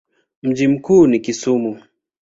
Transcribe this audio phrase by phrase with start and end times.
[0.41, 1.81] Mji mkuu ni Kisumu.